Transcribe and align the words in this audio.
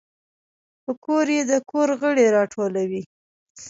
پکورې 0.83 1.39
د 1.49 1.51
کور 1.69 1.89
غړي 2.01 2.25
راټولوي 2.37 3.01